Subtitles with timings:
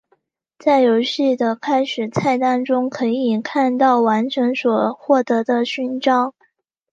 [0.57, 6.33] 在游戏的开始菜单中可以看到完成所获得的勋章。